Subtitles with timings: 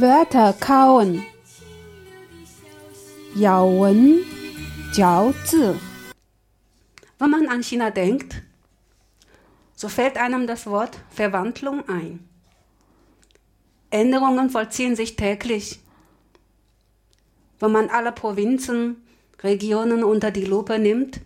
[0.00, 1.24] Wörter kauen.
[3.34, 4.20] Yaowen,
[4.92, 5.74] Jiaozi.
[7.18, 8.40] Wenn man an China denkt,
[9.74, 12.20] so fällt einem das Wort Verwandlung ein.
[13.90, 15.80] Änderungen vollziehen sich täglich.
[17.58, 19.02] Wenn man alle Provinzen,
[19.42, 21.22] Regionen unter die Lupe nimmt,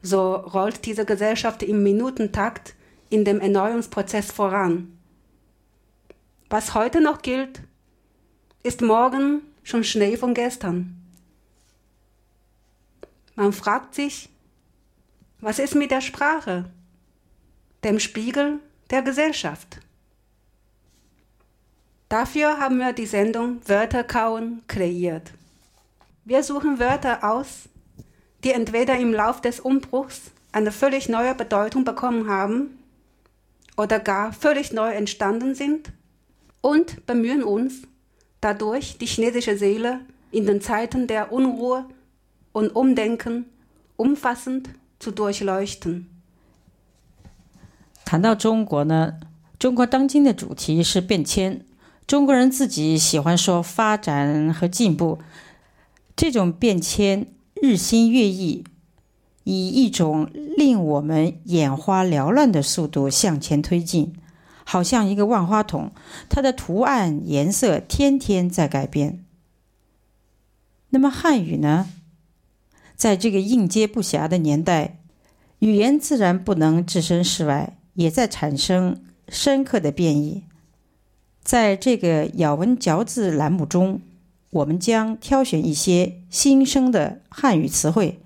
[0.00, 2.76] so rollt diese Gesellschaft im Minutentakt
[3.10, 4.96] in dem Erneuerungsprozess voran.
[6.48, 7.60] Was heute noch gilt,
[8.64, 10.96] ist morgen schon Schnee von gestern.
[13.36, 14.30] Man fragt sich,
[15.40, 16.64] was ist mit der Sprache,
[17.84, 18.60] dem Spiegel
[18.90, 19.80] der Gesellschaft?
[22.08, 25.32] Dafür haben wir die Sendung Wörter kauen kreiert.
[26.24, 27.68] Wir suchen Wörter aus,
[28.44, 32.78] die entweder im Lauf des Umbruchs eine völlig neue Bedeutung bekommen haben
[33.76, 35.92] oder gar völlig neu entstanden sind
[36.62, 37.82] und bemühen uns,
[38.44, 40.00] dadurch die chinesische Seele
[40.30, 41.86] in den Zeiten der Unruhe
[42.52, 43.46] und Umdenken
[43.96, 46.04] umfassend zu durchleuchten.
[48.04, 49.14] 谈到中国呢，
[49.58, 51.64] 中国当今的主题是变迁。
[52.06, 55.20] 中国人自己喜欢说发展和进步，
[56.14, 58.62] 这种变迁日新月异，
[59.44, 64.12] 以一种令我们眼花缭乱的速度向前推进，
[64.64, 65.92] 好像一个万花筒，
[66.28, 69.24] 它的图案颜色天天在改变。
[70.90, 71.90] 那么汉语呢？
[72.96, 74.98] 在这个应接不暇的年代，
[75.58, 80.44] 语言自然不能置身事外，也在产生深刻的变异。
[81.42, 84.00] 在这个咬文嚼字栏目中，
[84.50, 88.20] 我们将挑选一些新生的汉语词汇，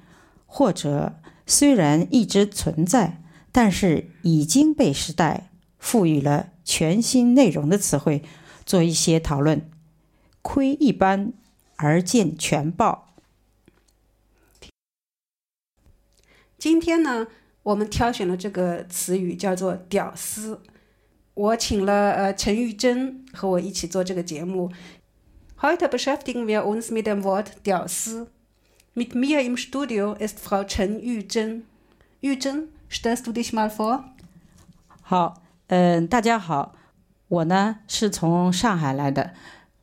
[0.47, 1.15] 或者
[1.47, 8.23] 虽然一直存在，但是已经被时代赋予了全新内容的词汇，
[8.65, 9.71] 做一些讨论。
[10.43, 11.33] 窥一斑
[11.77, 13.15] 而见全豹。
[16.57, 17.27] 今天呢，
[17.63, 20.61] 我们挑选了这个词语叫做“屌丝”。
[21.35, 24.73] 我请了呃陈玉珍和我一起做这个节目。
[25.61, 28.27] Heute beschäftigen wir uns mit dem Wort Diao Si.
[28.95, 31.63] Mit mir im Studio ist Frau Chen Yuzhen.
[32.21, 34.05] Yuzhen, stellst du dich mal vor?
[35.03, 36.75] 好，嗯，大家好，
[37.29, 39.35] 我呢是从上海来的。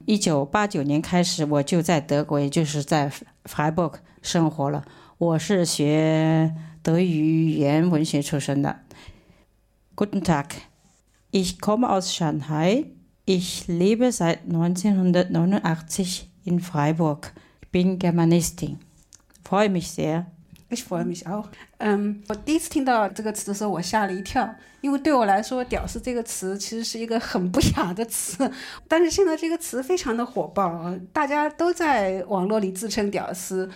[0.05, 3.11] 一九八九年开始，我就在德国，也就是在
[3.43, 4.83] Freiburg 生活了。
[5.19, 8.79] 我是学德语语言文学出身的。
[9.95, 10.47] Guten Tag.
[11.31, 12.85] Ich komme aus Shanghai.
[13.25, 17.31] Ich lebe seit 1989 in Freiburg.
[17.61, 18.79] Ich bin Germanistin.
[19.43, 20.25] Freue mich sehr.
[20.68, 21.46] Ich freue mich auch。
[21.78, 28.50] 嗯，我第一次听到这个词的时候，我吓了一跳，因为对我来说，“屌丝”这个词其实是一个很不雅的词。
[28.86, 33.68] 但是现在这个词非常的火爆，大家都在网络里自称“屌丝”。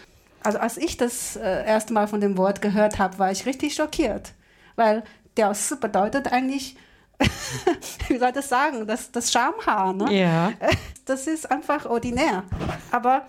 [0.44, 3.74] Also als ich das äh, erste Mal von dem Wort gehört habe, war ich richtig
[3.74, 4.32] schockiert,
[4.76, 5.02] weil
[5.34, 6.76] “屌丝” bedeutet eigentlich
[8.08, 9.92] wie soll ich das sagen, das, das Schamhaar.
[9.92, 10.12] Ne?
[10.12, 10.52] Ja.
[11.04, 12.42] Das ist einfach ordinär.
[12.90, 13.22] Aber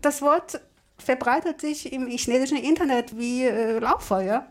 [0.00, 0.60] das Wort
[0.97, 4.43] verbreitet sich im chinesischen Internet wie äh, Lauffeuer.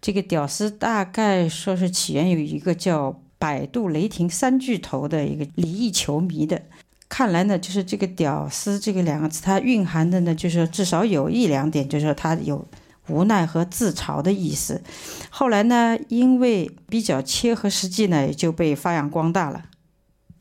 [0.00, 6.62] 这个屌丝大概说是起源于一个叫百度雷霆三巨头的一个离异球迷的。
[7.08, 12.66] 看来呢，就是这个“屌丝”这个两个字，它蕴含的呢，就是至少有一两点，就是说它有
[13.08, 14.82] 无奈和自嘲的意思，
[15.28, 19.64] 后来呢，因为比较切合实际呢，也就被发扬光大了，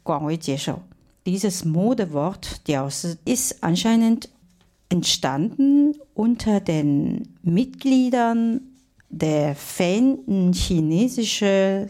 [0.02, 0.82] 广为接受。
[1.26, 4.24] Dieses Modewort 屌丝“ist anscheinend
[4.92, 8.62] entstanden unter den Mitgliedern
[9.10, 11.90] der Fan chinesischen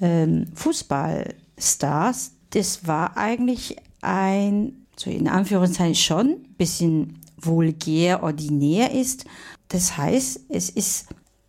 [0.00, 2.32] ähm, Fußballstars.
[2.50, 9.24] Das war eigentlich ein, so in Anführungszeichen schon, bisschen vulgär, ordinär ist,
[9.68, 11.08] das heißt, es ist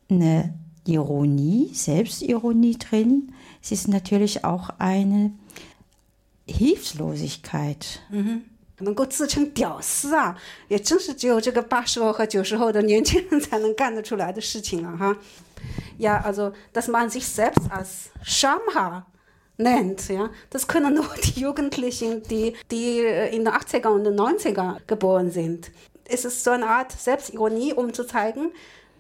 [0.10, 0.54] eine
[0.86, 3.32] Ironie, Selbstironie drin.
[3.62, 5.32] Es ist natürlich auch eine
[6.48, 8.02] Hilflosigkeit.
[8.12, 8.42] Mhm.
[8.79, 10.37] 能够自称屌丝啊，
[10.69, 15.17] 也真是只有这个八十后和九十后的年轻人才能干得出来的事情了哈。
[15.99, 19.07] Ja, also dass man sich selbst als Schamhaar
[19.57, 24.79] nennt, ja, das können nur die Jugendlichen, die, die in den 80er und den 90er
[24.87, 25.71] geboren sind
[26.09, 28.53] ist es so eine Art Selbstironie, um zu zeigen,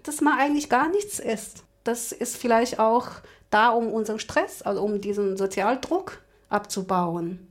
[0.02, 1.64] dass man eigentlich gar nichts ist.
[1.85, 3.08] Das ist vielleicht auch
[3.50, 7.49] da, um unseren Stress, also um diesen Sozialdruck abzubauen.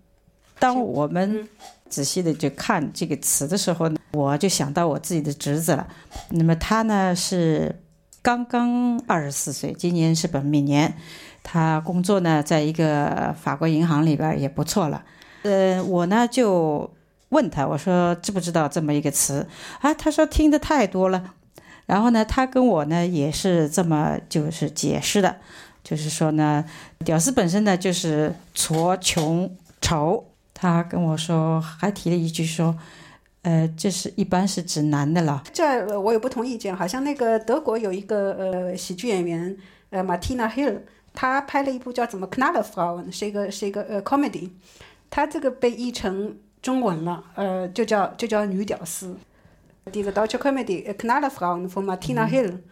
[0.59, 1.47] 当我们
[1.88, 5.86] 仔细的去看这个词的时候呢，我就想到我自己的侄子了。
[6.30, 7.80] 那么他呢是
[8.22, 10.94] 刚刚二十四岁，今年是本命年。
[11.42, 15.02] 他工作呢在一个法国银行里边也不错了。
[15.42, 16.90] 呃，我呢就
[17.30, 19.46] 问他，我说知不知道这么一个词
[19.80, 19.94] 啊？
[19.94, 21.32] 他说听的太多了。
[21.86, 25.36] 然后呢，他跟我呢也是这么就是解释的，
[25.82, 26.64] 就是说呢，
[27.02, 29.50] 屌丝本身呢就是矬穷
[29.80, 30.26] 丑。
[30.60, 32.76] 他跟我说，还提了一句说，
[33.42, 35.44] 呃，这是一般是指男的了。
[35.52, 39.56] 这我有不同意见，好像那个德国有一个呃喜剧演员
[39.90, 40.80] 呃 Martina Hill，
[41.14, 44.50] 他拍了一部叫怎么 Knallerfrauen，是一个是一个呃 comedy，
[45.08, 49.16] 他这个被译成中文了，呃，就叫就叫女屌丝。
[49.92, 52.64] Diese deutsche Comedy Knallerfrauen von Martina Hill,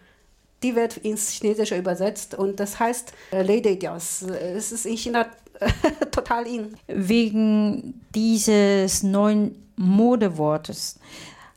[0.61, 4.23] die wird ins Chinesische übersetzt und das heißt Lady Dios.
[4.23, 5.25] Es ist in China
[6.11, 6.73] total in.
[6.87, 10.99] Wegen dieses neuen Modewortes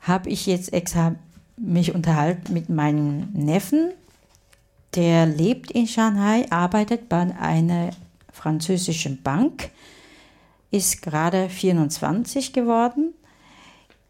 [0.00, 1.14] habe ich jetzt extra
[1.56, 3.93] mich unterhalten mit meinem Neffen.
[4.94, 7.91] Der lebt in Shanghai, arbeitet bei einer
[8.32, 9.70] französischen Bank,
[10.70, 13.14] ist gerade 24 geworden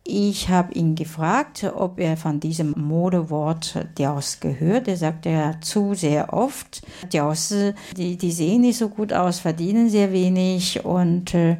[0.04, 4.88] ich habe ihn gefragt, ob er von diesem Modewort Diaus gehört.
[4.88, 6.82] Er sagt ja zu sehr oft.
[7.12, 7.54] Diaus,
[7.96, 11.58] die, die sehen nicht so gut aus, verdienen sehr wenig und äh,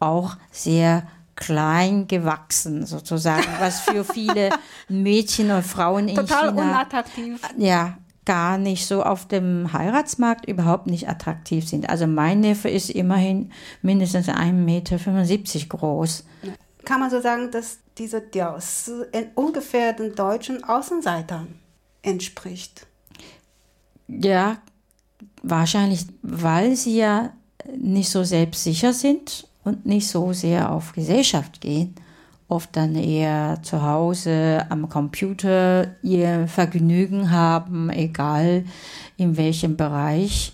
[0.00, 4.50] auch sehr klein gewachsen sozusagen, was für viele
[4.88, 7.40] Mädchen und Frauen in Total China unattraktiv.
[7.58, 11.90] ja gar nicht so auf dem Heiratsmarkt überhaupt nicht attraktiv sind.
[11.90, 13.50] Also mein Neffe ist immerhin
[13.82, 14.96] mindestens 1,75 Meter
[15.68, 16.24] groß.
[16.84, 18.90] Kann man so sagen, dass dieser Dios
[19.34, 21.58] ungefähr den deutschen Außenseitern
[22.02, 22.86] entspricht.
[24.08, 24.58] Ja,
[25.42, 27.30] wahrscheinlich, weil sie ja
[27.76, 31.94] nicht so selbstsicher sind und nicht so sehr auf Gesellschaft gehen.
[32.48, 38.64] Oft dann eher zu Hause am Computer ihr Vergnügen haben, egal
[39.16, 40.53] in welchem Bereich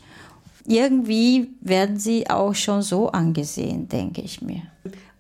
[0.70, 4.62] Irgendwie werden sie auch schon so angesehen, denke ich mir.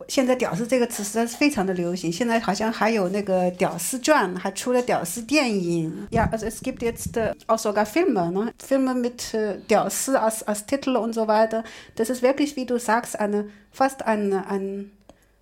[0.07, 6.07] 现在“屌丝”这个词实在是非常的流行，现在好像还有那个《屌丝传》，还出了屌丝电影。
[6.11, 7.17] Ja, also es gibt jetzt
[7.47, 8.53] auch sogar Filme, ne?
[8.59, 9.35] Filme mit
[9.67, 11.63] “屌丝” als, als Titel und so weiter.
[11.95, 14.91] Das ist wirklich, wie du sagst, eine, fast ein, ein,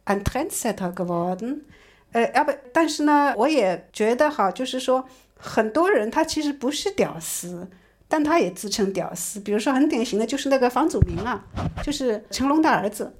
[0.06, 1.66] ein Trendsetter geworden.
[2.14, 5.04] Äh, aber 但是呢，我也觉得哈，就是说，
[5.38, 7.68] 很多人他其实不是屌丝，
[8.09, 9.39] 但他也自称屌丝。
[9.39, 11.45] 比如说很典型的就是那个房祖名啊，
[11.83, 13.15] 就是成龙的儿子。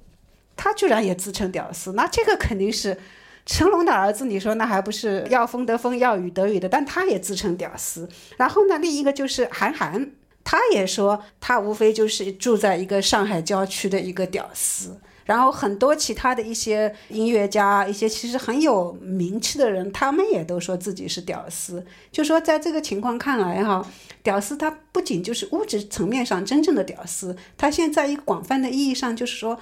[0.55, 2.97] 他居然也自称屌丝，那这个肯定是
[3.45, 4.25] 成龙的儿子。
[4.25, 6.67] 你说那还不是要风得风，要雨得雨的？
[6.67, 8.09] 但他也自称屌丝。
[8.35, 10.11] 然后呢，另一个就是韩寒，
[10.43, 14.99] 他也说他无非就是住在一个上海郊区的一个屌丝。
[15.29, 21.85] 然后很多其他的一些音乐家，一些其实很有名气的人，他们也都说自己是屌丝。
[22.11, 23.85] 就说在这个情况看来哈，
[24.23, 29.59] 屌丝他不仅就是物质层面上真正的屌丝，他现在一个广泛的意义上就是说。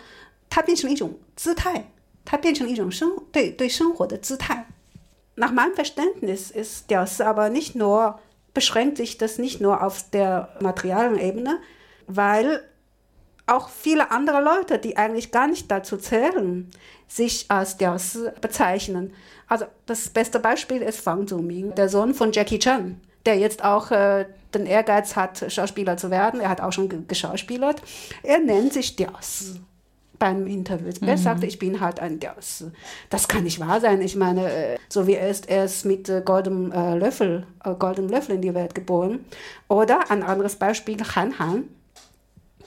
[0.49, 1.91] 它变成了一种姿态，
[2.23, 4.65] 它变成了一种生对对生活的姿态。
[5.35, 8.19] Nach meinem Verständnis ist das aber nicht nur,
[8.53, 11.59] beschränkt sich das nicht nur auf der materialen Ebene,
[12.05, 12.61] weil
[13.47, 16.69] auch viele andere Leute, die eigentlich gar nicht dazu zählen,
[17.07, 19.13] sich als Dios bezeichnen.
[19.47, 23.91] Also das beste Beispiel ist Fang Zuming, der Sohn von Jackie Chan, der jetzt auch
[23.91, 26.41] äh, den Ehrgeiz hat, Schauspieler zu werden.
[26.41, 27.81] Er hat auch schon geschauspielert.
[28.23, 29.55] Er nennt sich Dios
[30.19, 30.91] beim Interview.
[31.01, 31.21] Er mhm.
[31.21, 32.65] sagte, ich bin halt ein Dios.
[33.09, 34.01] Das kann nicht wahr sein.
[34.01, 37.45] Ich meine, äh, so wie er ist, er ist mit äh, goldenem äh, Löffel,
[37.79, 39.25] goldenem Löffel in die Welt geboren.
[39.67, 41.69] Oder ein anderes Beispiel, Han Han.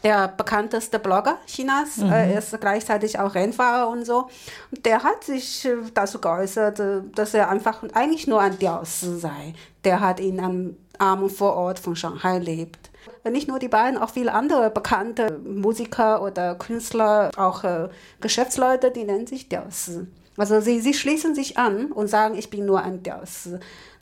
[0.03, 2.11] Der bekannteste Blogger Chinas, mhm.
[2.11, 4.29] er ist gleichzeitig auch Rennfahrer und so.
[4.71, 6.81] Und der hat sich dazu geäußert,
[7.15, 9.55] dass er einfach eigentlich nur ein Dios sei.
[9.85, 12.91] Der hat in einem armen Vorort von Shanghai lebt
[13.29, 17.89] nicht nur die beiden, auch viele andere bekannte Musiker oder Künstler, auch äh,
[18.21, 19.91] Geschäftsleute, die nennen sich Dios.
[20.37, 23.51] Also sie, sie schließen sich an und sagen, ich bin nur ein Dios.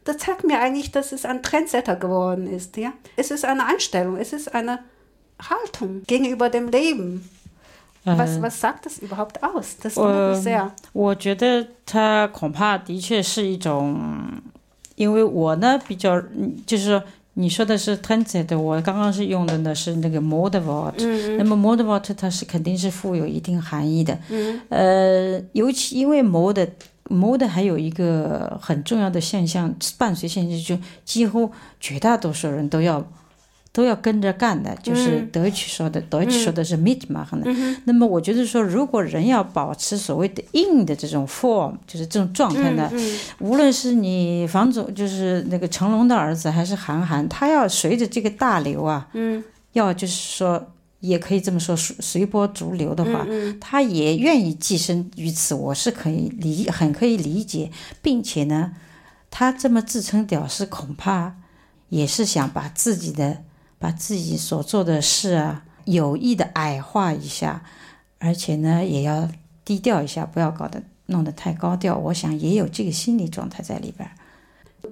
[0.05, 2.77] Das zeigt mir eigentlich, dass es ein Trendsetter geworden ist.
[2.77, 2.93] Ja?
[3.17, 4.79] Es ist eine Einstellung, es ist eine
[5.39, 7.29] Haltung gegenüber dem Leben.
[8.05, 9.77] Was, was sagt das überhaupt aus?
[9.83, 10.71] Das wundert mich sehr.
[10.95, 14.01] 我觉得它恐怕的确是一种，
[14.95, 16.19] 因为我呢比较
[16.65, 17.03] 就是说
[17.35, 20.95] 你说的是 transit，我刚刚是用的呢是那个 modewort。
[20.99, 24.19] 嗯那么 modewort 它是肯定是富有一定含义的。
[24.31, 24.59] 嗯。
[24.71, 26.67] 呃，尤其因为 mod
[27.11, 33.07] mod 还有一个很重要的现象，伴随现象就几乎绝大多数人都要。
[33.79, 37.77] 都要跟着干的，就是德语说的，德语说的是 meet 嘛，可能。
[37.85, 42.91] 那么我觉得说，如果人要保持所谓的硬的这种 form，就是这种状态呢，
[43.39, 49.09] 无论是你房总，就是那个成龙的儿子，还是韩寒，他要随着这个大流啊，
[49.75, 53.25] 要就是说也可以这么说，随随波逐流的话，
[53.61, 57.71] 他也愿意寄身于此，我是可以理很可以理解，
[58.03, 58.73] 并且呢，
[59.31, 61.37] 他这么自称屌丝，恐怕
[61.91, 63.45] 也是想把自己的
[63.80, 67.62] 把自己所做的事啊，有意的矮化一下，
[68.20, 69.30] 而且呢，也要
[69.66, 71.98] 低调一下，不要搞得弄得太高调。
[71.98, 74.10] 我想也有这个心理状态在里边。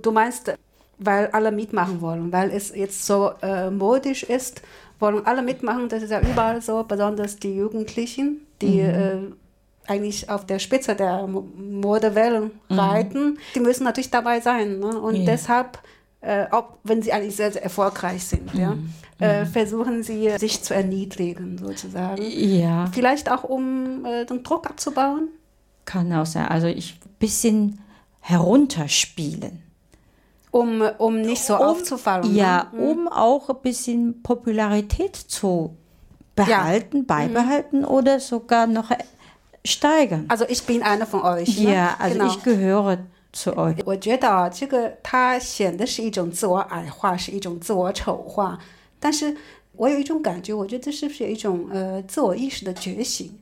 [0.02, 0.56] Du meinst,
[1.04, 4.62] weil alle mitmachen wollen, weil es jetzt so äh, modisch ist,
[5.00, 5.90] wollen alle mitmachen.
[5.90, 8.90] Das ist ja überall so, besonders die Jugendlichen, die mhm.
[8.90, 12.80] äh, eigentlich auf der Spitze der Modewellen mhm.
[12.80, 13.38] reiten.
[13.56, 14.80] Die müssen natürlich dabei sein.
[14.80, 15.00] Ne?
[15.00, 15.26] Und yeah.
[15.26, 15.80] deshalb,
[16.21, 18.61] äh, auch wenn sie eigentlich sehr, sehr erfolgreich sind, mhm.
[18.61, 18.77] ja,
[19.21, 19.49] äh, mhm.
[19.49, 22.23] versuchen sie, sich zu erniedrigen, sozusagen.
[22.23, 22.87] Ja.
[22.93, 25.29] Vielleicht auch, um äh, den Druck abzubauen.
[25.85, 26.49] Kann auch sein.
[26.49, 27.81] Also ich ein bisschen
[28.21, 29.63] herunterspielen
[30.57, 32.35] um, um nicht so um, aufzufallen.
[32.35, 32.81] Ja, ne?
[32.81, 35.77] um auch ein bisschen Popularität zu
[36.35, 37.03] behalten, ja.
[37.03, 37.07] Mhm.
[37.07, 37.87] beibehalten mhm.
[37.87, 38.91] oder sogar noch
[39.65, 40.25] steigern.
[40.29, 41.59] Also ich bin einer von euch.
[41.59, 41.75] Ne?
[41.75, 42.31] Ja, also genau.
[42.31, 42.99] ich gehöre
[43.37, 43.53] 是
[43.85, 48.59] 我觉得啊这个它显得是一种自我矮化，是一种自我丑化，
[48.99, 49.37] 但是
[49.73, 53.39] 我有一种感觉，我觉得这是不是有一种呃自我意识的觉醒？